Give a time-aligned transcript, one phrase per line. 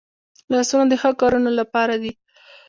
[0.51, 2.11] لاسونه د ښو کارونو لپاره دي